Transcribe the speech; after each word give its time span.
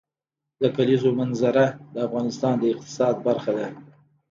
د 0.61 0.63
کلیزو 0.75 1.09
منظره 1.19 1.65
د 1.93 1.95
افغانستان 2.07 2.53
د 2.59 2.63
اقتصاد 2.73 3.15
برخه 3.27 3.51
ده. 3.57 3.67